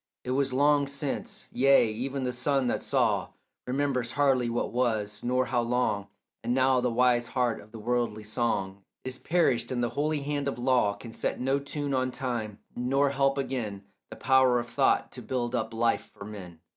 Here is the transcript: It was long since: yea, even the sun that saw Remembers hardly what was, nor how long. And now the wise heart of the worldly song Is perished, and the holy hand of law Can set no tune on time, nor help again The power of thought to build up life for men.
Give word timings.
It 0.23 0.31
was 0.31 0.51
long 0.51 0.87
since: 0.87 1.45
yea, 1.51 1.87
even 1.91 2.23
the 2.23 2.31
sun 2.31 2.65
that 2.65 2.81
saw 2.81 3.33
Remembers 3.67 4.13
hardly 4.13 4.49
what 4.49 4.71
was, 4.73 5.23
nor 5.23 5.45
how 5.45 5.61
long. 5.61 6.07
And 6.43 6.55
now 6.55 6.81
the 6.81 6.89
wise 6.89 7.27
heart 7.27 7.61
of 7.61 7.71
the 7.71 7.77
worldly 7.77 8.23
song 8.23 8.83
Is 9.03 9.19
perished, 9.19 9.71
and 9.71 9.83
the 9.83 9.89
holy 9.91 10.21
hand 10.21 10.47
of 10.47 10.57
law 10.57 10.95
Can 10.95 11.13
set 11.13 11.39
no 11.39 11.59
tune 11.59 11.93
on 11.93 12.09
time, 12.09 12.57
nor 12.75 13.11
help 13.11 13.37
again 13.37 13.83
The 14.09 14.15
power 14.15 14.57
of 14.59 14.67
thought 14.69 15.11
to 15.11 15.21
build 15.21 15.53
up 15.53 15.71
life 15.71 16.09
for 16.15 16.25
men. 16.25 16.61